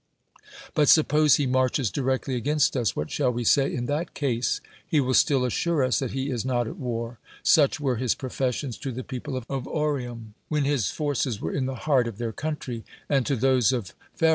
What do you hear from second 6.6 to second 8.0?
at war; such were